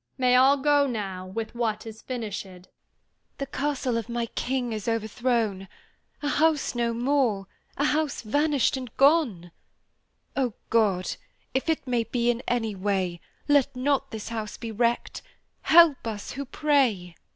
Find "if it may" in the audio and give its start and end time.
11.53-12.03